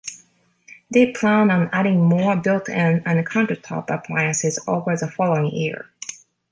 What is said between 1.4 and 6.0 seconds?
on adding more built-in and countertop appliances over the following year.